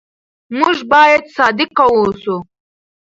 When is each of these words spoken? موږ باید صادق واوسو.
موږ 0.59 0.77
باید 0.91 1.23
صادق 1.37 1.69
واوسو. 1.79 2.37